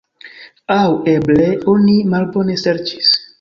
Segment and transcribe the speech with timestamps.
[0.75, 3.13] Aŭ eble oni malbone serĉis.